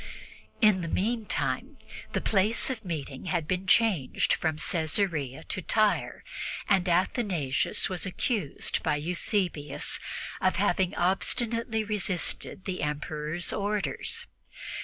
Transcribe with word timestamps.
In 0.61 0.81
the 0.81 0.87
meantime 0.87 1.77
the 2.13 2.21
place 2.21 2.71
of 2.71 2.83
meeting 2.83 3.25
had 3.25 3.47
been 3.47 3.67
changed 3.67 4.33
from 4.33 4.57
Caesarea 4.57 5.43
to 5.43 5.61
Tyre, 5.61 6.23
and 6.67 6.89
Athanasius 6.89 7.87
was 7.87 8.07
accused 8.07 8.81
by 8.81 8.95
Eusebius 8.95 9.99
of 10.41 10.55
having 10.55 10.95
obstinately 10.95 11.83
resisted 11.83 12.65
the 12.65 12.81
Emperor's 12.81 13.53
orders. 13.53 14.25